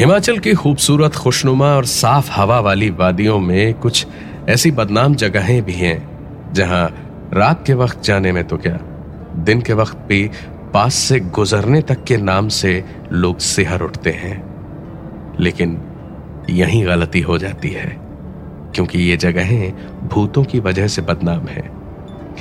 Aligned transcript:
हिमाचल 0.00 0.38
की 0.38 0.52
खूबसूरत, 0.54 1.14
खुशनुमा 1.14 1.66
और 1.66 1.84
साफ़ 1.84 2.30
हवा 2.32 2.58
वाली 2.60 2.88
वादियों 2.90 3.38
में 3.38 3.74
कुछ 3.74 4.06
ऐसी 4.48 4.70
बदनाम 4.70 5.14
जगहें 5.14 5.62
भी 5.62 5.72
हैं, 5.72 6.52
जहाँ 6.52 6.88
रात 7.32 7.62
के 7.66 7.74
वक्त 7.74 8.02
जाने 8.02 8.32
में 8.32 8.42
तो 8.44 8.56
क्या, 8.56 8.78
दिन 9.36 9.60
के 9.60 9.72
वक्त 9.72 9.96
भी 10.08 10.30
पास 10.74 10.94
से 10.94 11.20
गुजरने 11.20 11.82
तक 11.82 12.04
के 12.04 12.16
नाम 12.16 12.48
से 12.48 12.84
लोग 13.12 13.38
सिहर 13.38 13.82
उठते 13.82 14.10
हैं। 14.10 15.36
लेकिन 15.40 15.80
यही 16.50 16.82
गलती 16.82 17.20
हो 17.20 17.38
जाती 17.38 17.68
है, 17.68 17.96
क्योंकि 18.74 18.98
ये 18.98 19.16
जगहें 19.16 19.72
भूतों 20.08 20.44
की 20.44 20.60
वजह 20.60 20.88
से 20.88 21.02
बदनाम 21.02 21.46
है, 21.48 21.70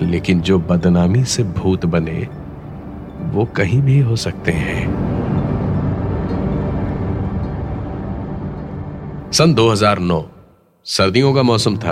लेकिन 0.01 0.41
जो 0.41 0.59
बदनामी 0.59 1.23
से 1.25 1.43
भूत 1.43 1.85
बने, 1.85 2.27
वो 3.29 3.45
कहीं 3.45 3.81
भी 3.81 3.99
हो 3.99 4.15
सकते 4.15 4.51
हैं। 4.51 5.02
सन 9.33 9.53
2009 9.53 10.23
सर्दियों 10.85 11.33
का 11.33 11.43
मौसम 11.43 11.77
था। 11.77 11.91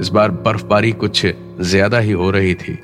इस 0.00 0.08
बार 0.08 0.30
बर्फबारी 0.30 0.92
कुछ 0.92 1.26
ज़्यादा 1.60 1.98
ही 1.98 2.12
हो 2.12 2.30
रही 2.30 2.54
थी। 2.54 2.78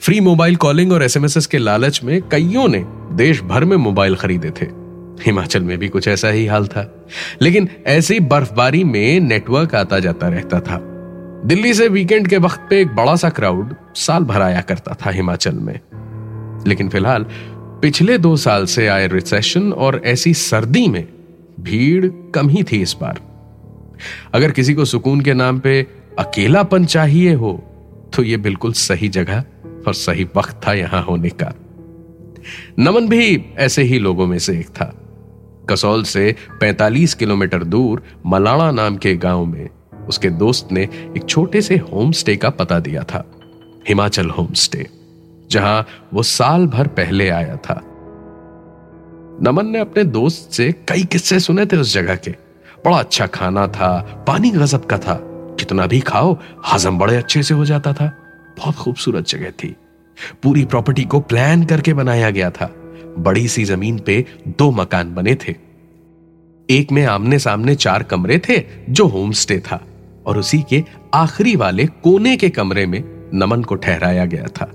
फ्री 0.00 0.20
मोबाइल 0.20 0.56
कॉलिंग 0.56 0.92
और 0.92 1.02
एसएमएस 1.02 1.46
के 1.46 1.58
लालच 1.58 2.00
में 2.04 2.22
कईयों 2.22 2.68
ने 2.68 2.84
देश 3.12 3.42
भर 3.42 3.64
में 3.64 3.76
मोबाइल 3.76 4.16
खरीदे 4.16 4.50
थे। 4.50 4.66
हिमाचल 5.26 5.62
में 5.62 5.78
भी 5.78 5.88
कुछ 5.88 6.08
ऐसा 6.08 6.28
ही 6.28 6.46
हाल 6.46 6.66
था। 6.66 7.06
लेकिन 7.42 7.68
ऐसी 7.86 8.20
बर्फबारी 8.20 8.84
में 8.84 9.20
नेटवर्क 9.20 9.74
आता 9.74 9.98
जाता 9.98 10.28
रहता 10.28 10.60
था। 10.60 10.80
दिल्ली 11.44 11.74
से 11.74 11.88
वीकेंड 11.88 12.28
के 12.28 12.38
वक्त 12.38 12.60
पे 12.70 12.80
एक 12.80 12.88
बड़ा 12.88 13.16
सा 13.16 13.28
क्राउड 13.28 13.74
साल 13.94 14.24
भर 14.24 14.40
आया 14.40 14.60
करता 14.60 14.96
था 15.06 15.10
हिमाचल 15.10 15.54
में। 15.54 15.80
लेकिन 16.66 16.88
फ़िलहाल, 16.88 17.26
पिछले 17.82 18.18
दो 18.18 18.36
साल 18.36 18.66
से 18.66 18.86
आए 18.86 19.06
रिसेशन 19.06 19.72
और 19.72 20.02
ऐसी 20.04 20.34
सर्दी 20.34 20.88
में 20.88 21.08
भीड़ 21.60 22.06
कम 22.06 22.48
ही 22.48 22.62
थी 22.62 22.82
इस 22.82 22.96
बार। 23.00 23.33
अगर 24.34 24.50
किसी 24.50 24.74
को 24.74 24.84
सुकून 24.84 25.20
के 25.20 25.34
नाम 25.34 25.58
पे 25.60 25.86
अकेलापन 26.18 26.84
चाहिए 26.84 27.34
हो 27.34 27.52
तो 28.14 28.22
ये 28.22 28.36
बिल्कुल 28.36 28.72
सही 28.72 29.08
जगह 29.08 29.44
और 29.86 29.94
सही 29.94 30.24
वक्त 30.36 30.60
था 30.66 30.72
यहाँ 30.72 31.02
होने 31.02 31.28
का। 31.28 31.52
नमन 32.78 33.08
भी 33.08 33.36
ऐसे 33.56 33.82
ही 33.82 33.98
लोगों 33.98 34.26
में 34.26 34.38
से 34.38 34.58
एक 34.60 34.68
था। 34.68 34.92
कसौल 35.70 36.02
से 36.04 36.34
45 36.62 37.14
किलोमीटर 37.14 37.64
दूर 37.64 38.02
मलाड़ा 38.26 38.70
नाम 38.70 38.96
के 38.96 39.14
गाँव 39.16 39.44
में 39.44 39.68
उसके 40.08 40.30
दोस्त 40.30 40.68
ने 40.72 40.82
एक 41.16 41.24
छोटे 41.28 41.62
से 41.62 41.76
होम 41.76 42.12
स्टे 42.12 42.36
का 42.36 42.50
पता 42.50 42.78
दिया 42.80 43.02
था, 43.02 43.24
हिमाचल 43.88 44.30
होम 44.30 44.52
स्टे 44.54 44.86
जहाँ 45.50 45.86
वो 46.14 46.22
साल 46.22 46.66
भर 46.66 46.86
पहले 46.86 47.28
आया 47.28 47.56
था। 47.56 47.80
नमन 49.42 49.66
ने 49.66 49.78
अपने 49.78 50.04
दोस्त 50.04 50.52
से 50.52 50.72
कई 50.88 51.04
किस्से 51.04 51.40
सुने 51.40 51.66
थे 51.66 51.76
उस 51.76 51.94
जगह 51.94 52.16
के। 52.16 52.43
बड़ा 52.84 52.98
अच्छा 52.98 53.26
खाना 53.26 53.68
था, 53.68 54.24
पानी 54.28 54.50
गजब 54.50 54.86
का 54.86 54.98
था। 54.98 55.20
कितना 55.60 55.86
भी 55.86 56.00
खाओ, 56.00 56.38
हजम 56.72 56.98
बड़े 56.98 57.16
अच्छे 57.16 57.42
से 57.42 57.54
हो 57.54 57.64
जाता 57.64 57.92
था। 57.92 58.06
बहुत 58.58 58.74
खूबसूरत 58.74 59.28
जगह 59.28 59.50
थी। 59.50 59.76
पूरी 60.42 60.64
प्रॉपर्टी 60.64 61.02
को 61.02 61.20
प्लान 61.20 61.64
करके 61.64 61.92
बनाया 61.94 62.30
गया 62.30 62.50
था। 62.50 62.74
बड़ी 63.18 63.48
सी 63.48 63.64
ज़मीन 63.64 63.98
पे 63.98 64.26
दो 64.48 64.70
मकान 64.70 65.14
बने 65.14 65.34
थे। 65.34 65.54
एक 66.70 66.92
में 66.92 67.06
आमने 67.06 67.38
सामने 67.38 67.74
चार 67.74 68.02
कमरे 68.02 68.38
थे, 68.48 68.64
जो 68.90 69.06
होम 69.06 69.32
स्टे 69.32 69.58
था, 69.58 69.84
और 70.26 70.38
उसी 70.38 70.64
के 70.70 70.84
आखिरी 71.14 71.56
वाले 71.56 71.86
कोने 71.86 72.36
के 72.36 72.48
कमरे 72.48 72.86
में 72.86 73.30
नमन 73.34 73.62
को 73.62 73.74
ठहराया 73.74 74.24
गया 74.24 74.44
था। 74.44 74.72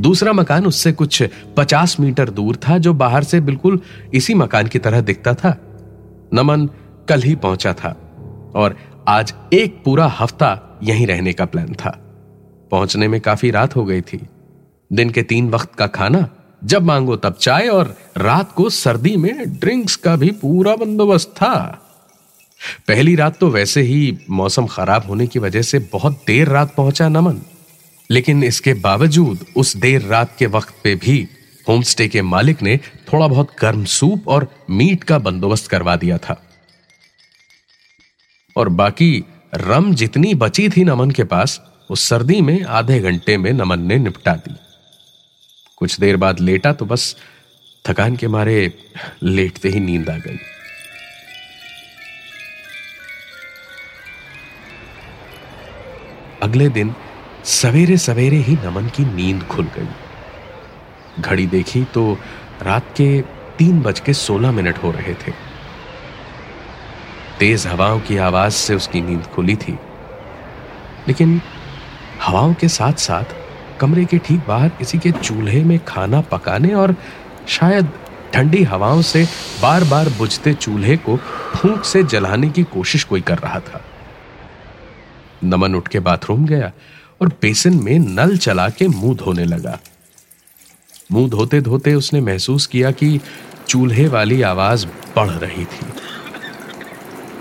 दूसरा 0.00 0.32
मकान 0.32 0.66
उससे 0.66 0.92
कुछ 0.92 1.24
पचास 1.56 2.00
मीटर 2.00 2.30
दूर 2.30 2.56
था, 2.56 2.78
जो 2.78 2.94
बाहर 2.94 3.24
से 3.24 3.40
बिल्कुल 3.40 3.80
इसी 4.14 4.34
मकान 4.34 4.66
की 4.66 4.78
तरह 4.78 5.00
दिखता 5.00 5.34
था। 5.34 5.62
नमन 6.34 6.70
कल 7.08 7.22
ही 7.22 7.34
पहुँचा 7.34 7.72
था 7.72 7.88
और 8.56 8.76
आज 9.08 9.34
एक 9.52 9.82
पूरा 9.84 10.06
हफ़्ता 10.06 10.80
यहीं 10.82 11.06
रहने 11.06 11.32
का 11.32 11.44
प्लान 11.44 11.74
था। 11.74 11.90
पहुँचने 12.70 13.08
में 13.08 13.20
काफ़ी 13.20 13.50
रात 13.50 13.76
हो 13.76 13.84
गई 13.84 14.00
थी। 14.00 14.20
दिन 14.92 15.10
के 15.10 15.22
तीन 15.22 15.50
वक्त 15.50 15.74
का 15.74 15.86
खाना, 15.86 16.28
जब 16.64 16.82
मांगो 16.82 17.16
तब 17.16 17.32
चाय 17.32 17.68
और 17.68 17.96
रात 18.16 18.52
को 18.52 18.70
सर्दी 18.70 19.16
में 19.16 19.58
ड्रिंक्स 19.60 19.96
का 19.96 20.16
भी 20.16 20.30
पूरा 20.30 20.76
बंदोबस्त 20.76 21.28
था। 21.36 21.82
पहली 22.88 23.14
रात 23.16 23.38
तो 23.38 23.50
वैसे 23.50 23.80
ही 23.80 24.18
मौसम 24.30 24.66
खराब 24.66 25.06
होने 25.06 25.26
की 25.26 25.38
वजह 25.38 25.62
से 25.62 25.78
बहुत 25.92 26.22
देर 26.26 26.48
रात 26.48 26.74
पहुँचा 26.74 27.08
नमन 27.08 27.40
लेकिन 28.10 28.42
इसके 28.44 28.74
बावजूद 28.74 29.44
उस 29.56 29.76
देर 29.76 30.02
रात 30.02 30.36
के 30.38 30.46
वक्त 30.46 30.74
पे 30.84 30.94
भी 30.94 31.28
होमस्टे 31.68 32.08
के 32.08 32.22
मालिक 32.22 32.62
ने 32.62 32.76
थोड़ा 33.12 33.26
बहुत 33.28 33.50
गर्म 33.60 33.84
सूप 33.84 34.28
और 34.28 34.48
मीट 34.70 35.04
का 35.04 35.18
बंदोबस्त 35.18 35.66
करवा 35.66 35.96
दिया 35.96 36.18
था। 36.18 36.45
और 38.56 38.68
बाकी 38.68 39.24
रम 39.54 39.94
जितनी 39.94 40.34
बची 40.34 40.68
थी 40.68 40.84
नमन 40.84 41.10
के 41.10 41.24
पास, 41.24 41.60
उस 41.90 42.08
सर्दी 42.08 42.40
में 42.40 42.64
आधे 42.64 42.98
घंटे 43.00 43.36
में 43.36 43.52
नमन 43.52 43.80
ने 43.80 43.98
निपटा 43.98 44.34
दी। 44.34 44.54
कुछ 45.76 46.00
देर 46.00 46.16
बाद 46.16 46.40
लेटा 46.40 46.72
तो 46.72 46.86
बस 46.86 47.16
थकान 47.84 48.16
के 48.16 48.28
मारे 48.28 48.72
लेटते 49.22 49.68
ही 49.68 49.80
नींद 49.80 50.10
आ 50.10 50.16
गई। 50.16 50.38
अगले 56.42 56.68
दिन 56.68 56.94
सवेरे 57.44 57.96
सवेरे 57.96 58.36
ही 58.36 58.54
नमन 58.54 58.88
की 58.88 59.04
नींद 59.04 59.42
खुल 59.42 59.66
गई। 59.78 61.22
घड़ी 61.22 61.46
देखी 61.46 61.84
तो 61.84 62.18
रात 62.62 62.92
के 62.96 63.20
तीन 63.58 63.80
बज 63.80 64.00
के 64.00 64.14
सोलह 64.14 64.50
मिनट 64.50 64.78
हो 64.78 64.90
रहे 64.90 65.14
थे। 65.14 65.45
तेज 67.38 67.66
हवाओं 67.66 68.00
की 68.00 68.16
आवाज़ 68.16 68.52
से 68.52 68.74
उसकी 68.74 69.00
नींद 69.00 69.22
खुली 69.22 69.56
थी। 69.56 69.78
लेकिन 71.08 71.40
हवाओं 72.22 72.54
के 72.54 72.68
साथ 72.68 72.92
साथ 72.92 73.24
कमरे 73.80 74.04
के 74.04 74.18
ठीक 74.18 74.40
बाहर 74.48 74.68
किसी 74.68 74.98
के 74.98 75.12
चूल्हे 75.12 75.64
में 75.64 75.78
खाना 75.84 76.20
पकाने 76.20 76.74
और 76.74 76.96
शायद 77.48 77.90
ठंडी 78.34 78.62
हवाओं 78.62 79.02
से 79.02 79.28
बार 79.62 79.84
बार 79.84 80.08
बुझते 80.08 80.54
चूल्हे 80.54 80.96
को 80.96 81.16
फूंक 81.56 81.84
से 81.84 82.02
जलाने 82.02 82.48
की 82.48 82.62
कोशिश 82.62 83.04
कोई 83.04 83.20
कर 83.20 83.38
रहा 83.38 83.60
था। 83.60 83.84
नमन 85.44 85.74
उठ 85.74 85.88
के 85.88 86.00
बाथरूम 86.00 86.46
गया 86.46 86.72
और 87.20 87.28
बेसिन 87.28 87.82
में 87.82 87.98
नल 87.98 88.36
चला 88.36 88.68
के 88.68 88.88
मुँह 88.88 89.16
धोने 89.16 89.44
लगा। 89.44 89.78
मुँह 91.12 91.28
धोते 91.28 91.60
धोते 91.60 91.94
उसने 91.94 92.20
महसूस 92.20 92.66
किया 92.66 92.90
कि 92.90 93.20
चूल्हे 93.68 94.08
वाली 94.08 94.42
आवाज़ 94.42 94.86
बढ़ 95.16 95.30
रही 95.30 95.64
थी। 95.64 95.86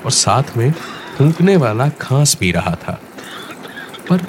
और 0.05 0.11
साथ 0.11 0.57
में 0.57 0.71
फूंकने 1.17 1.57
वाला 1.57 1.89
खांस 1.89 2.35
पी 2.35 2.51
रहा 2.51 2.75
था। 2.75 3.01
पर 4.09 4.27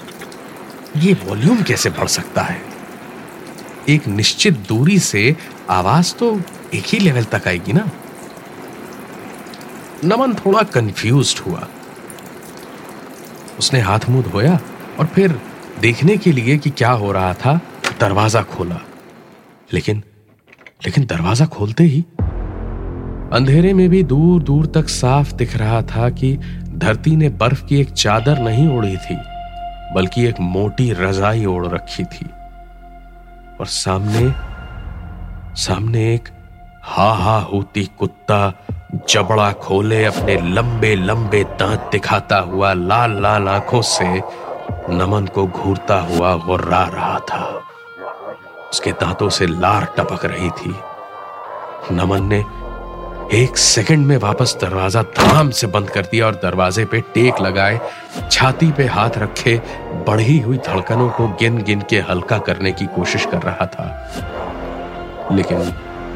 यह 0.97 1.16
वॉल्यूम 1.25 1.62
कैसे 1.62 1.91
बढ़ 1.91 2.06
सकता 2.06 2.42
है? 2.42 2.62
एक 3.88 4.06
निश्चित 4.06 4.54
दूरी 4.54 4.98
से 4.98 5.37
आवाज़ 5.70 6.14
तो 6.14 6.41
एक 6.75 6.84
ही 6.87 6.99
लेवल 6.99 7.25
तक 7.25 7.49
आएगी 7.49 7.73
ना? 7.73 7.90
नमन 10.05 10.34
थोड़ा 10.34 10.62
कंफ्यूज 10.62 11.43
हुआ। 11.46 11.69
उसने 13.58 13.81
हाथ 13.81 14.00
मुँह 14.08 14.31
धोया 14.31 14.58
और 14.99 15.06
फिर 15.06 15.40
देखने 15.81 16.17
के 16.17 16.32
लिए 16.32 16.58
कि 16.58 16.70
क्या 16.70 16.90
हो 16.90 17.12
रहा 17.12 17.34
था, 17.34 17.61
दरवाज़ा 18.00 18.43
खोला। 18.43 18.81
लेकिन 19.73 20.02
लेकिन 20.87 21.06
दरवाज़ा 21.06 21.46
खोलते 21.46 21.84
ही 21.84 22.05
अंधेरे 23.32 23.73
में 23.75 23.88
भी 23.90 24.02
दूर 24.02 24.43
दूर 24.43 24.67
तक 24.67 24.88
साफ़ 24.88 25.32
दिख 25.34 25.56
रहा 25.56 25.82
था 25.82 26.08
कि 26.11 26.37
धरती 26.75 27.17
ने 27.17 27.28
बर्फ़ 27.28 27.64
की 27.67 27.81
एक 27.81 27.90
चादर 27.90 28.38
नहीं 28.38 28.69
ओढ़ी 28.69 28.96
थी, 28.96 29.17
बल्कि 29.94 30.26
एक 30.26 30.40
मोटी 30.40 30.90
रजाई 30.93 31.44
ओढ़ 31.44 31.67
रखी 31.67 32.05
थी। 32.05 32.26
और 33.61 33.67
सामने 33.67 34.32
सामने 35.56 36.14
एक 36.14 36.28
हा 36.82 37.12
हा 37.14 37.38
होती 37.38 37.84
कुत्ता 37.99 38.52
जबड़ा 39.08 39.52
खोले 39.52 40.05
अपने 40.05 40.37
लंबे 40.40 40.94
लंबे 40.94 41.43
दांत 41.44 41.88
दिखाता 41.93 42.38
हुआ 42.38 42.73
लाल 42.73 43.20
लाल 43.23 43.49
आँखों 43.49 43.82
से 43.82 44.08
नमन 44.90 45.26
को 45.34 45.46
घूरता 45.46 46.00
हुआ 46.00 46.34
गुर्रा 46.37 46.82
रहा 46.84 47.19
था। 47.19 47.43
उसके 48.70 48.93
दांतों 48.93 49.28
से 49.28 49.46
लार 49.46 49.84
टपक 49.99 50.25
रही 50.25 50.50
थी। 50.50 50.75
नमन 51.93 52.23
ने 52.23 52.44
एक 53.34 53.56
सेकंड 53.56 54.06
में 54.06 54.17
वापस 54.17 54.56
दरवाज़ा 54.61 55.02
धाम 55.02 55.50
से 55.50 55.67
बंद 55.67 55.90
कर 55.90 56.02
दिया 56.02 56.26
और 56.26 56.34
दरवाजे 56.34 56.84
पे 56.84 57.00
टेक 57.00 57.40
लगाए, 57.40 57.81
छाती 58.31 58.70
पे 58.73 58.87
हाथ 58.87 59.11
रखे, 59.19 59.56
बढ़ी 60.06 60.38
हुई 60.38 60.58
धड़कनों 60.58 61.08
को 61.11 61.26
गिन 61.28 61.62
गिन 61.62 61.82
के 61.90 62.00
हल्का 62.00 62.38
करने 62.38 62.73
की 62.73 62.87
कोशिश 62.87 63.26
कर 63.26 63.43
रहा 63.43 63.67
था। 63.67 63.87
लेकिन 65.32 65.58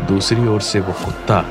दूसरी 0.06 0.46
ओर 0.46 0.60
से 0.60 0.80
वो 0.80 0.92
कुत्ता, 0.92 1.44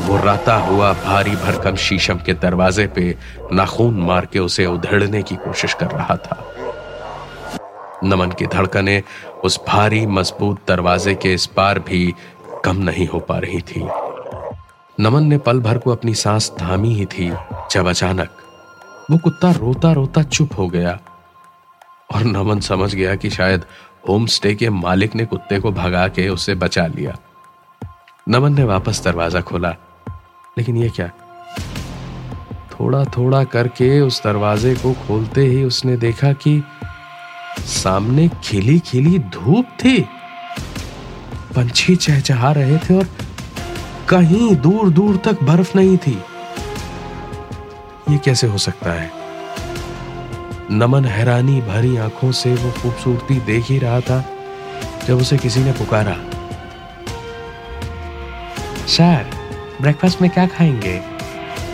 वो 0.00 0.16
राता 0.16 0.54
हुआ 0.56 0.92
भारी 0.92 1.36
भरकम 1.36 1.76
शीशम 1.76 2.20
के 2.26 2.32
दरवाजे 2.34 2.86
पे 2.86 3.14
नाखून 3.52 3.94
मार 3.94 4.26
के 4.26 4.38
उसे 4.38 4.66
उधेड़ने 4.66 5.22
की 5.22 5.36
कोशिश 5.36 5.74
कर 5.74 5.86
रहा 5.86 6.16
था। 6.16 6.44
नमन 8.04 8.30
की 8.30 8.46
धड़कनें 8.46 9.02
उस 9.44 9.60
भारी, 9.68 10.06
मज़बूत 10.06 10.58
दरवाजे 10.68 11.14
के 11.14 11.34
इस 11.34 11.46
पार 11.46 11.78
भी 11.78 12.14
कम 12.64 12.76
नहीं 12.76 13.06
हो 13.08 13.18
पा 13.18 13.38
रही 13.38 13.60
थी। 13.60 13.88
नमन 14.98 15.24
ने 15.24 15.36
पल 15.38 15.60
भर 15.60 15.78
को 15.78 15.90
अपनी 15.90 16.14
सांस 16.14 16.50
थामी 16.60 16.92
ही 16.94 17.04
थी, 17.06 17.30
जब 17.70 17.86
अचानक 17.86 18.36
वो 19.10 19.16
कुत्ता 19.18 19.50
रोता 19.50 19.92
रोता 19.92 20.22
चुप 20.22 20.50
हो 20.58 20.66
गया 20.68 20.98
और 22.14 22.24
नमन 22.24 22.60
समझ 22.60 22.94
गया 22.94 23.14
कि 23.14 23.30
शायद 23.30 23.64
होम 24.08 24.26
स्टे 24.26 24.54
के 24.54 24.70
मालिक 24.70 25.14
ने 25.14 25.24
कुत्ते 25.24 25.58
को 25.60 25.72
भगा 25.72 26.06
के 26.08 26.28
उसे 26.28 26.54
बचा 26.54 26.86
लिया। 26.86 27.16
नमन 28.28 28.54
ने 28.54 28.64
वापस 28.64 29.02
दरवाज़ा 29.04 29.40
खोला, 29.40 29.74
लेकिन 30.58 30.76
ये 30.76 30.88
क्या? 30.90 31.08
थोड़ा 32.72 33.04
थोड़ा 33.04 33.44
करके 33.44 34.00
उस 34.00 34.22
दरवाजे 34.24 34.74
को 34.74 34.92
खोलते 35.06 35.46
ही 35.46 35.64
उसने 35.64 35.96
देखा 35.96 36.32
कि 36.32 36.62
सामने 37.60 38.28
खिली 38.44 38.78
खिली 38.78 39.18
धूप 39.18 39.76
थी। 39.84 40.00
पंछी 41.56 41.96
चहचहा 41.96 42.52
रहे 42.52 42.78
थे 42.78 42.98
और 42.98 43.08
कहीं 44.08 44.56
दूर 44.56 44.90
दूर 44.90 45.16
तक 45.16 45.42
बर्फ़ 45.42 45.78
नहीं 45.78 45.98
थी। 45.98 46.22
ये 48.08 48.18
कैसे 48.18 48.46
हो 48.46 48.58
सकता 48.58 48.92
है? 48.92 49.10
नमन 50.70 51.04
हैरानी 51.04 51.60
भरी 51.60 51.96
आँखों 51.96 52.32
से 52.32 52.54
वो 52.54 52.70
खूबसूरती 52.70 53.40
देख 53.40 53.64
ही 53.64 53.78
रहा 53.78 54.00
था 54.00 54.24
जब 55.06 55.18
उसे 55.18 55.36
किसी 55.36 55.60
ने 55.60 55.72
पुकारा। 55.72 56.16
सर 58.86 59.30
ब्रेकफास्ट 59.80 60.22
में 60.22 60.30
क्या 60.30 60.46
खाएँगे? 60.46 61.02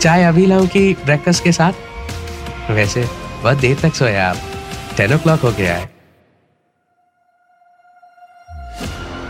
चाय 0.01 0.23
अभी 0.23 0.45
लाऊं 0.45 0.67
कि 0.67 0.93
ब्रेकफास्ट 0.93 1.43
के 1.43 1.51
साथ? 1.51 1.73
वैसे, 2.71 3.09
बहुत 3.43 3.57
देर 3.57 3.79
तक 3.79 3.95
सोया 3.95 4.29
आप। 4.29 4.37
टेन 4.97 5.13
ओ 5.13 5.17
क्लॉक 5.17 5.39
हो 5.39 5.51
गया 5.51 5.75
है. 5.75 5.91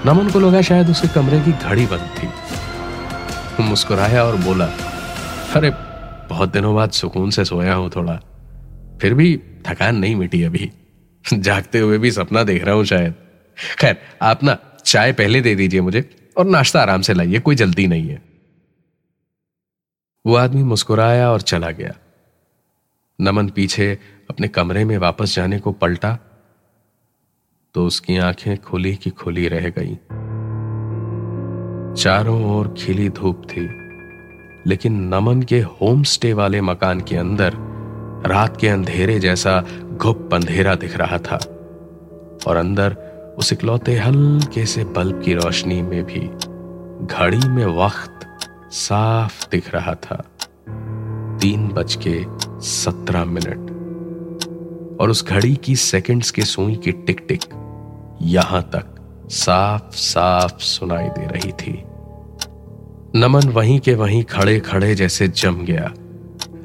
नमन 0.06 0.30
को 0.30 0.40
लगा 0.40 0.62
शायद 0.62 0.90
उसके 0.90 1.08
कमरे 1.08 1.40
की 1.40 1.52
घड़ी 1.52 1.86
बंद 1.86 2.10
थी। 2.24 2.30
मुस्कुराया 3.60 4.24
और 4.24 4.36
बोला, 4.36 4.66
अरे, 5.56 5.70
बहुत 6.30 6.52
दिनों 6.52 6.76
बाद 6.76 6.92
सुकून 6.92 7.30
से 7.30 7.46
सोया 7.46 7.74
हूँ 7.74 7.92
थोड़ा। 7.96 8.16
फिर 9.02 9.14
भी 9.14 9.38
थकान 9.68 9.96
नहीं 9.96 10.16
मिटी 10.16 10.44
अभी। 10.44 10.72
जागते 11.34 11.80
हुए 11.80 11.98
भी 11.98 12.12
सपना 12.12 12.44
देख 12.44 12.64
रहा 12.64 12.76
हूँ 12.76 12.86
शायद। 12.86 13.14
खैर, 13.80 13.98
आप 14.22 14.44
ना 14.44 14.58
चाय 14.86 15.14
पहले 15.14 15.42
दे 15.42 15.56
दीजिए 15.56 15.82
मुझे 15.82 16.32
और 16.38 16.46
नाश्ता 16.46 16.82
आराम 16.82 17.02
से 17.02 17.14
लाइए, 17.14 17.40
कोई 17.40 17.56
जल्दी 17.56 17.88
नहीं 17.88 18.10
है। 18.10 18.22
वो 20.26 20.36
आदमी 20.36 20.64
मुस्कुराया 20.64 21.32
और 21.32 21.42
चला 21.42 21.72
गया। 21.72 21.94
नमन 23.22 23.50
पीछे 23.50 24.00
अपने 24.30 24.48
कमरे 24.48 24.86
में 24.86 24.98
वापस 24.98 25.36
जाने 25.36 25.60
को 25.60 25.72
पलटा 25.72 26.20
तो 27.74 27.86
उसकी 27.86 28.18
आँखें 28.18 28.58
खुली 28.58 28.96
की 28.96 29.10
खुली 29.10 29.48
रह 29.48 29.70
गईं। 29.70 30.21
चारों 31.98 32.44
ओर 32.52 32.68
खिली 32.78 33.08
धूप 33.10 33.42
थी, 33.46 33.68
लेकिन 34.68 35.02
नमन 35.14 35.42
के 35.42 35.60
होम 35.62 36.04
स्टे 36.04 36.32
वाले 36.34 36.62
मकान 36.62 37.00
के 37.00 37.16
अंदर 37.18 37.54
रात 38.28 38.58
के 38.58 38.68
अंधेरे 38.68 39.20
जैसा 39.20 39.60
घुप 39.94 40.30
अंधेरा 40.34 40.76
दिख 40.76 40.98
रहा 40.98 41.18
था, 41.18 41.40
और 42.48 42.58
अंदर 42.58 42.96
उस 43.38 43.54
इकलौते 43.54 43.96
हल्के 43.96 44.66
से 44.66 44.84
बल्ब 44.84 45.22
की 45.22 45.34
रोशनी 45.34 45.82
में 45.82 46.04
भी 46.04 46.22
घड़ी 47.08 47.48
में 47.50 47.66
वक्त 47.78 48.28
साफ़ 48.74 49.50
दिख 49.52 49.74
रहा 49.74 49.94
था। 49.96 50.24
तीन 51.42 51.68
बज 51.68 51.98
के 52.08 52.24
सत्रह 52.62 53.26
मिनट, 53.26 53.70
और 55.02 55.10
उस 55.10 55.26
घड़ी 55.28 55.56
की 55.56 55.76
सेकंड्स 55.76 56.32
के 56.32 56.42
सुई 56.46 56.76
की 56.76 56.92
टिक 56.92 57.26
टिक 57.28 57.44
यहाँ 58.22 58.62
तक। 58.76 58.91
साफ़ 59.32 59.96
साफ़ 59.96 60.58
सुनाई 60.60 61.08
दे 61.10 61.26
रही 61.28 61.52
थी। 61.52 61.74
नमन 63.16 63.50
वहीं 63.50 63.80
के 63.80 63.94
वहीं 63.96 64.24
खड़े 64.24 64.60
खड़े 64.60 64.96
जैसे 64.96 65.28
जम 65.28 65.56
गया। 65.66 65.92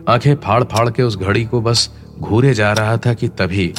आँखें 0.09 0.35
फाड़ 0.35 0.65
फाड़ 0.65 0.91
के 0.91 1.03
उस 1.03 1.17
घड़ी 1.17 1.45
को 1.45 1.61
बस 1.61 1.91
घूरे 2.19 2.55
जा 2.55 2.73
रहा 2.73 2.97
था 2.97 3.15
कि 3.15 3.29
तभी 3.29 3.73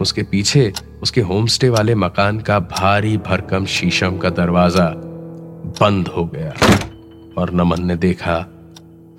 उसके 0.00 0.22
पीछे 0.22 0.72
उसके 1.02 1.20
होमस्टे 1.20 1.68
वाले 1.68 1.94
मकान 1.94 2.40
का 2.40 2.58
भारी 2.58 3.16
भरकम 3.16 3.66
शीशम 3.66 4.18
का 4.18 4.30
दरवाज़ा 4.30 4.88
बंद 5.80 6.08
हो 6.08 6.24
गया 6.24 6.52
और 7.38 7.50
नमन 7.54 7.84
ने 7.84 7.96
देखा, 7.96 8.38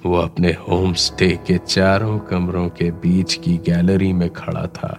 वो 0.05 0.17
अपने 0.17 0.51
होम 0.69 0.93
स्टे 0.93 1.29
के 1.47 1.57
चारों 1.57 2.19
कमरों 2.19 2.69
के 2.69 2.91
बीच 2.91 3.33
की 3.33 3.57
गैलरी 3.57 4.13
में 4.13 4.29
खड़ा 4.29 4.65
था 4.67 4.97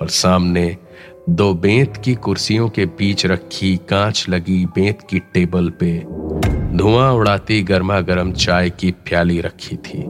और 0.00 0.08
सामने 0.08 0.76
दो 1.28 1.54
बेंत 1.54 1.96
की 1.96 2.14
कुर्सियों 2.14 2.68
के 2.68 2.86
बीच 2.86 3.26
रखी 3.26 3.76
कांच 3.76 4.28
लगी 4.28 4.66
बेंत 4.66 4.98
की 5.10 5.18
टेबल 5.18 5.70
पे। 5.70 6.06
धुआँ 6.76 7.12
उड़ाती 7.12 7.62
गर्मा 7.62 8.00
गर्म 8.00 8.32
चाय 8.32 8.70
की 8.70 8.90
प्याली 8.90 9.40
रखी 9.40 9.76
थी। 9.76 10.04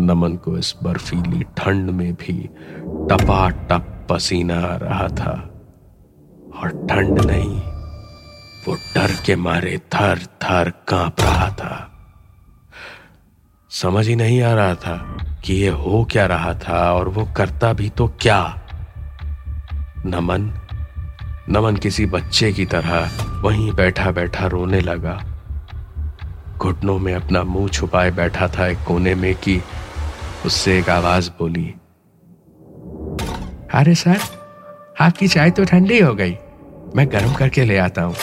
नमन 0.00 0.36
को 0.36 0.58
इस 0.58 0.74
बर्फीली 0.82 1.42
ठंड 1.42 1.90
में 1.90 2.14
भी 2.14 2.48
टपा 3.10 3.48
टप 3.48 4.06
पसीना 4.10 4.60
आ 4.60 4.76
रहा 4.76 5.08
था। 5.08 5.50
और 6.62 6.86
ठंड 6.90 7.18
नहीं, 7.20 7.60
वो 8.68 8.74
डर 8.74 9.10
के 9.26 9.36
मारे 9.36 9.78
थर 9.78 10.18
थर 10.18 10.72
काँप 10.88 11.16
रहा 11.20 11.48
था। 11.50 11.90
समझ 13.70 14.08
ही 14.08 14.16
नहीं 14.16 14.42
आ 14.42 14.54
रहा 14.54 14.74
था 14.74 15.16
कि 15.44 15.54
ये 15.54 15.68
हो 15.68 16.08
क्या 16.10 16.26
रहा 16.26 16.54
था 16.54 16.92
और 16.92 17.08
वो 17.08 17.28
करता 17.36 17.72
भी 17.72 17.88
तो 17.88 18.08
क्या। 18.20 18.59
नमन 20.06 20.42
नमन 21.48 21.76
किसी 21.76 22.06
बच्चे 22.06 22.52
की 22.52 22.64
तरह 22.66 23.10
वहीं 23.42 23.72
बैठा 23.72 24.10
बैठा 24.10 24.46
रोने 24.46 24.80
लगा। 24.80 25.14
घुटनों 26.58 26.98
में 26.98 27.12
अपना 27.14 27.42
मुँह 27.42 27.68
छुपाए 27.68 28.10
बैठा 28.10 28.48
था 28.48 28.66
एक 28.66 28.78
कोने 28.86 29.14
में 29.14 29.34
कि 29.34 29.60
उससे 30.46 30.78
एक 30.78 30.88
आवाज़ 30.90 31.30
बोली, 31.30 31.66
अरे 33.74 33.94
सर, 33.94 34.18
आपकी 35.00 35.28
चाय 35.28 35.50
तो 35.50 35.64
ठंडी 35.64 36.00
हो 36.00 36.14
गई। 36.14 36.36
मैं 36.96 37.06
गर्म 37.12 37.34
करके 37.34 37.64
ले 37.64 37.76
आता 37.78 38.02
हूँ। 38.02 38.14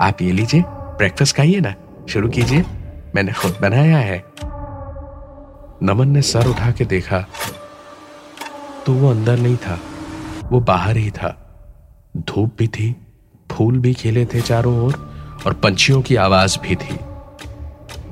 आप 0.00 0.22
ये 0.22 0.32
लीजिए 0.32 0.62
ब्रेकफास्ट 0.66 1.36
खाइए 1.36 1.60
ना, 1.60 1.74
शुरू 2.08 2.28
कीजिए। 2.28 2.64
मैंने 3.14 3.32
खुद 3.32 3.56
बनाया 3.62 3.98
है। 3.98 4.22
नमन 5.82 6.08
ने 6.08 6.22
सर 6.22 6.46
उठा 6.46 6.70
के 6.70 6.84
देखा 6.84 7.24
तो 8.86 8.92
वो 8.92 9.10
अंदर 9.10 9.38
नहीं 9.38 9.56
था। 9.56 9.78
वो 10.52 10.60
बाहर 10.60 10.96
ही 10.96 11.10
था। 11.10 11.38
धूप 12.16 12.56
भी 12.58 12.66
थी 12.68 12.96
फूल 13.52 13.78
भी 13.78 13.94
खिले 13.94 14.26
थे 14.26 14.40
चारों 14.40 14.78
ओर 14.78 14.94
और, 14.94 15.42
और 15.46 15.54
पंछियों 15.54 16.02
की 16.02 16.16
आवाज़ 16.16 16.58
भी 16.58 16.76
थी। 16.76 16.98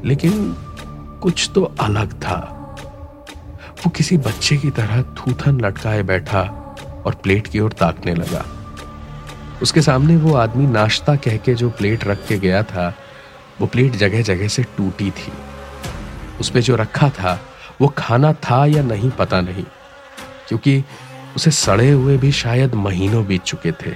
लेकिन 0.04 0.56
कुछ 1.22 1.50
तो 1.54 1.64
अलग 1.80 2.14
था। 2.14 2.56
वो 3.68 3.90
किसी 3.90 4.18
बच्चे 4.18 4.56
की 4.56 4.70
तरह 4.70 5.02
थूथन 5.02 5.60
लटकाए 5.60 6.02
बैठा 6.02 6.40
और 7.06 7.14
प्लेट 7.14 7.46
की 7.46 7.60
ओर 7.60 7.72
ताकने 7.72 8.14
लगा। 8.14 8.44
उसके 9.62 9.82
सामने 9.82 10.16
वो 10.16 10.34
आदमी 10.34 10.66
नाश्ता 10.66 11.16
कह 11.16 11.36
के 11.36 11.54
जो 11.54 11.70
प्लेट 11.70 12.04
रख 12.04 12.26
के 12.26 12.38
गया 12.38 12.62
था 12.62 12.94
वो 13.60 13.66
प्लेट 13.66 13.92
जगह 13.92 14.22
जगह 14.22 14.48
से 14.48 14.62
टूटी 14.62 15.10
थी। 15.10 15.32
उस 16.40 16.50
पर 16.50 16.60
जो 16.60 16.76
रखा 16.76 17.08
था 17.10 17.40
वो 17.80 17.88
खाना 17.88 18.32
था 18.32 18.66
या 18.66 18.82
नहीं 18.82 19.10
पता 19.10 19.40
नहीं 19.40 19.64
क्योंकि 20.48 20.84
उसे 21.36 21.50
सड़े 21.50 21.90
हुए 21.90 22.16
भी 22.18 22.32
शायद 22.32 22.74
महीनों 22.76 23.24
बीत 23.26 23.42
चुके 23.42 23.72
थे। 23.74 23.94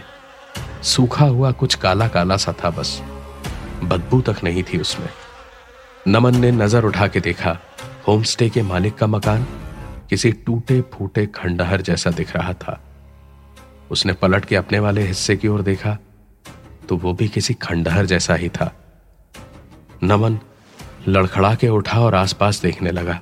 सूखा 0.84 1.24
हुआ 1.26 1.50
कुछ 1.52 1.74
काला 1.74 2.08
काला 2.08 2.36
सा 2.36 2.52
था 2.54 2.70
बस। 2.70 3.00
बदबू 3.84 4.20
तक 4.20 4.42
नहीं 4.44 4.62
थी 4.62 4.78
उसमें। 4.78 5.08
नमन 6.08 6.36
ने 6.36 6.50
नज़र 6.52 6.84
उठा 6.84 7.06
के 7.06 7.20
देखा, 7.20 7.56
होमस्टे 8.08 8.48
के 8.50 8.62
मालिक 8.62 8.94
का 8.94 9.06
मकान 9.06 9.46
किसी 10.10 10.32
टूटे 10.46 10.80
फूटे 10.92 11.26
खंडहर 11.26 11.80
जैसा 11.80 12.10
दिख 12.10 12.36
रहा 12.36 12.52
था। 12.54 12.80
उसने 13.90 14.12
पलट 14.12 14.44
के 14.44 14.56
अपने 14.56 14.78
वाले 14.78 15.02
हिस्से 15.02 15.36
की 15.36 15.48
ओर 15.48 15.62
देखा 15.62 15.96
तो 16.88 16.96
वो 16.96 17.12
भी 17.12 17.28
किसी 17.28 17.54
खंडहर 17.54 18.06
जैसा 18.06 18.34
ही 18.34 18.48
था। 18.50 18.72
नमन 20.02 20.38
लड़खड़ा 21.08 21.54
के 21.54 21.68
उठा 21.68 22.00
और 22.00 22.14
आसपास 22.14 22.60
देखने 22.62 22.90
लगा। 22.90 23.20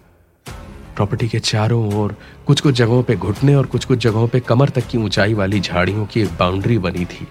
प्रॉपर्टी 0.96 1.28
के 1.28 1.38
चारों 1.40 1.94
ओर 1.94 2.14
कुछ 2.46 2.60
कुछ 2.60 2.74
जगहों 2.74 3.02
पे 3.02 3.16
घुटने 3.16 3.54
और 3.54 3.66
कुछ 3.66 3.84
कुछ 3.84 3.98
जगहों 3.98 4.26
पे 4.28 4.40
कमर 4.40 4.68
तक 4.68 4.86
की 4.86 4.98
ऊंचाई 4.98 5.34
वाली 5.34 5.60
झाड़ियों 5.60 6.04
की 6.06 6.20
एक 6.20 6.36
बाउंड्री 6.38 6.78
बनी 6.78 7.04
थी, 7.04 7.26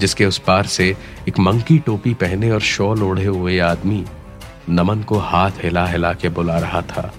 जिसके 0.00 0.26
उस 0.26 0.38
पार 0.38 0.66
से 0.66 0.86
एक 1.28 1.38
मंकी 1.38 1.78
टोपी 1.78 2.14
पहने 2.14 2.50
और 2.50 2.60
शॉल 2.60 3.02
ओढ़े 3.02 3.24
हुए 3.24 3.58
आदमी 3.60 4.04
नमन 4.70 5.02
को 5.02 5.18
हाथ 5.18 5.64
हिला 5.64 5.86
हिला 5.86 6.12
के 6.12 6.28
बुला 6.28 6.58
रहा 6.58 6.82
था। 6.82 7.12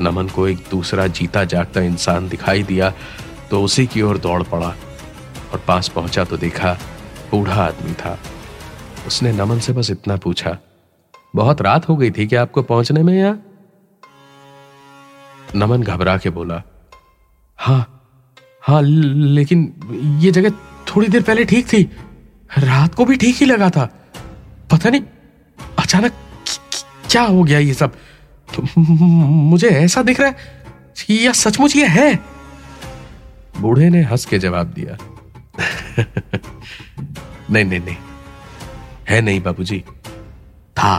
नमन 0.00 0.28
को 0.28 0.46
एक 0.48 0.58
दूसरा 0.70 1.06
जीता 1.08 1.44
जागता 1.44 1.80
इंसान 1.80 2.28
दिखाई 2.28 2.62
दिया 2.62 2.92
तो 3.50 3.62
उसी 3.62 3.86
की 3.86 4.02
ओर 4.02 4.18
दौड़ 4.18 4.42
पड़ा 4.42 4.74
और 5.52 5.62
पास 5.68 5.88
पहुँचा 5.88 6.24
तो 6.24 6.36
देखा 6.36 6.72
बूढ़ा 7.30 7.62
आदमी 7.64 7.92
था। 7.94 8.18
उसने 9.06 9.32
नमन 9.32 9.58
से 9.58 9.72
बस 9.72 9.90
इतना 9.90 10.16
पूछा, 10.16 10.56
बहुत 11.34 11.62
रात 11.62 11.88
हो 11.88 11.96
गई 11.96 12.10
थी, 12.10 12.26
क्या 12.26 12.42
आपको 12.42 12.62
पहुँचने 12.62 13.02
में 13.02 13.14
या? 13.14 13.36
नमन 15.56 15.82
घबरा 15.82 16.16
के 16.18 16.30
बोला 16.30 16.62
हाँ 17.58 17.82
हाँ 18.62 18.80
लेकिन 18.82 20.18
ये 20.22 20.30
जगह 20.32 20.50
थोड़ी 20.88 21.08
देर 21.08 21.22
पहले 21.22 21.44
ठीक 21.44 21.66
थी। 21.72 21.82
रात 22.58 22.94
को 22.94 23.04
भी 23.04 23.16
ठीक 23.16 23.36
ही 23.36 23.46
लगा 23.46 23.68
था। 23.70 23.84
पता 24.70 24.90
नहीं, 24.90 25.02
अचानक 25.78 26.12
क्या 27.10 27.22
हो 27.22 27.42
गया 27.44 27.58
ये 27.58 27.74
सब? 27.74 27.94
तो 28.48 28.80
मुझे 28.80 29.68
ऐसा 29.68 30.02
दिख 30.02 30.20
रहा 30.20 30.30
है 30.30 31.16
या 31.16 31.32
सचमुच 31.32 31.76
ये 31.76 31.86
है? 31.86 32.14
बूढ़े 33.60 33.88
ने 33.90 34.02
हंस 34.02 34.24
के 34.24 34.38
जवाब 34.38 34.66
दिया, 34.66 34.96
नहीं 37.50 37.64
नहीं 37.64 37.80
नहीं, 37.80 37.96
है 39.08 39.20
नहीं 39.20 39.40
बाबूजी। 39.42 39.80
था, 40.76 40.94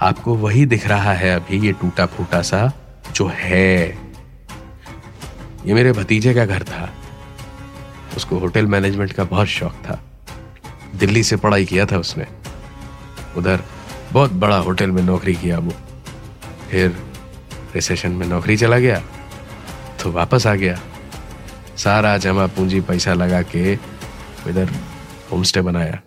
आपको 0.00 0.34
वही 0.34 0.64
दिख 0.66 0.86
रहा 0.88 1.12
है 1.12 1.34
अभी 1.36 1.66
ये 1.66 1.72
टूटा 1.72 2.06
फूटा 2.06 2.42
सा 2.42 2.66
जो 3.16 3.26
है। 3.34 3.98
ये 5.66 5.74
मेरे 5.74 5.92
भतीजे 5.92 6.34
का 6.34 6.44
घर 6.46 6.62
था। 6.62 6.88
उसको 8.16 8.38
होटल 8.38 8.66
मैनेजमेंट 8.66 9.12
का 9.12 9.24
बहुत 9.24 9.46
शौक 9.46 9.72
था। 9.72 10.00
दिल्ली 10.94 11.22
से 11.22 11.36
पढ़ाई 11.36 11.64
किया 11.64 11.86
था 11.86 11.98
उसने। 11.98 12.26
उधर 13.36 13.62
बहुत 14.12 14.32
बड़ा 14.32 14.56
होटल 14.56 14.90
में 14.90 15.02
नौकरी 15.02 15.34
किया 15.34 15.58
वो। 15.58 15.72
फिर 16.70 16.96
रिसेशन 17.74 18.10
में 18.10 18.26
नौकरी 18.26 18.56
चला 18.56 18.78
गया 18.78 19.02
तो 20.02 20.12
वापस 20.12 20.46
आ 20.46 20.54
गया। 20.54 20.78
सारा 21.76 22.16
जमा 22.18 22.46
पूंजी 22.46 22.80
पैसा 22.80 23.14
लगा 23.14 23.42
के 23.42 23.72
इधर 24.48 24.70
होमस्टे 25.32 25.60
बनाया। 25.60 26.00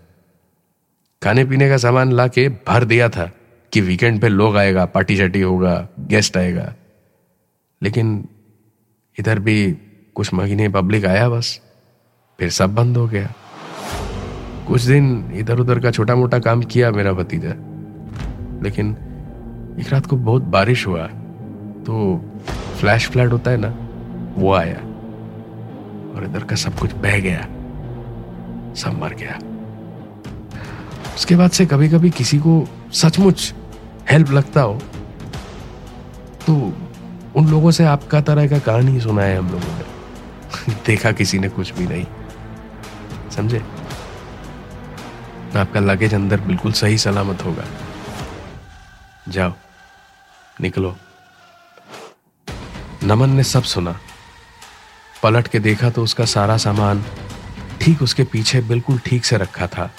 खाने 1.24 1.46
पीने 1.46 1.70
का 1.70 1.78
सामान 1.78 2.12
ला 2.12 2.28
के 2.28 2.48
भर 2.50 2.84
दिया 2.84 3.10
था 3.10 3.32
कि 3.74 3.82
वीकेंड 3.82 4.22
पे 4.22 4.30
लोग 4.30 4.58
आएगा 4.58 4.86
पार्टी 4.86 5.18
शार्टी 5.18 5.42
होगा, 5.42 5.88
गेस्ट 6.00 6.38
आएगा। 6.38 6.74
लेकिन 7.82 8.28
इधर 9.18 9.40
भी 9.40 9.72
कुछ 10.16 10.34
महीने 10.34 10.70
पब्लिक 10.70 11.06
आया 11.06 11.30
बस, 11.30 11.60
फिर 12.40 12.50
सब 12.50 12.76
बंद 12.76 12.98
हो 12.98 13.08
गया। 13.08 13.34
कुछ 14.68 14.82
दिन 14.82 15.32
इधर 15.36 15.60
उधर 15.60 15.80
का 15.80 15.92
छोटा 15.92 16.16
मोटा 16.16 16.40
काम 16.40 16.62
किया 16.64 16.92
मेरा 16.92 17.14
भतीजा। 17.14 17.54
लेकिन 18.64 18.92
एक 19.80 19.94
रात 19.94 20.06
को 20.06 20.16
बहुत 20.18 20.44
बारिश 20.52 20.86
हुआ 20.88 21.06
तो 21.86 21.96
फ्लैश 22.80 23.08
फ्लड 23.10 23.32
होता 23.32 23.52
है 23.52 23.58
ना, 23.58 23.70
वो 24.38 24.54
आया। 24.54 24.80
और 26.10 26.24
इधर 26.26 26.44
का 26.44 26.56
सब 26.56 26.78
कुछ 26.80 26.94
बह 26.96 27.20
गया, 27.20 27.40
सब 28.76 29.00
मर 29.02 29.14
गया। 29.14 29.40
उसके 31.16 31.36
बाद 31.36 31.52
से 31.52 31.66
कभी 31.66 31.90
कभी 31.90 32.10
किसी 32.12 32.38
को 32.40 32.64
सचमुच 32.94 33.54
हेल्प 34.12 34.32
लगता 34.32 34.62
हो 34.62 34.78
तो 36.48 36.56
उन 37.40 37.48
लोगों 37.48 37.72
से 37.72 37.86
आपका 37.86 38.22
तरह 38.22 38.48
का 38.48 38.60
कहानी 38.60 39.00
सुना 39.00 39.22
है 39.22 39.38
हम 39.38 39.50
लोगों 39.52 39.78
ने। 39.78 40.74
देखा 40.86 41.12
किसी 41.12 41.40
ने 41.40 41.50
कुछ 41.50 41.72
भी 41.72 41.88
नहीं। 41.88 42.06
समझे? 43.32 43.60
आपका 45.58 45.80
लगेज 45.80 46.14
अंदर 46.14 46.42
बिल्कुल 46.42 46.72
सही 46.72 46.98
सलामत 46.98 47.46
होगा। 47.46 47.64
जाओ, 49.30 49.54
निकलो। 50.62 50.96
नमन 53.04 53.30
ने 53.30 53.44
सब 53.44 53.64
सुना। 53.64 54.00
पलट 55.24 55.48
के 55.48 55.60
देखा 55.60 55.90
तो 55.90 56.04
उसका 56.04 56.26
सारा 56.26 56.58
सामान 56.58 57.04
ठीक 57.82 58.02
उसके 58.02 58.24
पीछे 58.24 58.62
बिल्कुल 58.62 59.00
ठीक 59.00 59.26
से 59.26 59.38
रखा 59.38 59.68
था। 59.68 59.92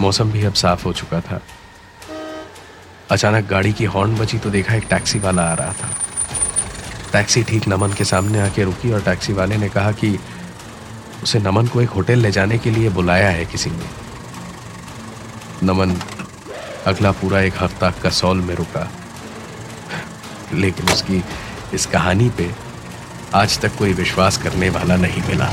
मौसम 0.00 0.30
भी 0.30 0.44
अब 0.44 0.54
साफ़ 0.54 0.84
हो 0.84 0.92
चुका 0.92 1.20
था। 1.20 1.40
अचानक 3.10 3.46
गाड़ी 3.46 3.72
की 3.72 3.84
हॉर्न 3.84 4.16
बची 4.16 4.38
तो 4.38 4.50
देखा 4.50 4.74
एक 4.74 4.86
टैक्सी 4.90 5.18
वाला 5.18 5.42
आ 5.42 5.54
रहा 5.54 5.72
था। 5.72 5.90
टैक्सी 7.12 7.42
ठीक 7.42 7.68
नमन 7.68 7.92
के 7.92 8.04
सामने 8.04 8.40
आके 8.40 8.64
रुकी 8.64 8.92
और 8.92 9.00
टैक्सी 9.00 9.32
वाले 9.32 9.56
ने 9.56 9.68
कहा 9.68 9.92
कि 9.92 10.18
उसे 11.22 11.38
नमन 11.38 11.66
को 11.66 11.80
एक 11.80 11.88
होटल 11.88 12.18
ले 12.18 12.30
जाने 12.30 12.58
के 12.58 12.70
लिए 12.70 12.88
बुलाया 12.88 13.28
है 13.28 13.44
किसी 13.44 13.70
ने। 13.70 13.86
नमन 15.62 15.96
अगला 16.86 17.10
पूरा 17.12 17.40
एक 17.40 17.54
हफ़्ता 17.60 17.90
कसौल 18.04 18.40
में 18.40 18.54
रुका। 18.54 18.88
लेकिन 20.54 20.88
उसकी 20.88 21.22
इस 21.74 21.86
कहानी 21.86 22.28
पे 22.30 22.50
आज 23.34 23.58
तक 23.60 23.76
कोई 23.76 23.92
विश्वास 23.92 24.36
करने 24.38 24.68
वाला 24.70 24.96
नहीं 24.96 25.22
मिला। 25.22 25.52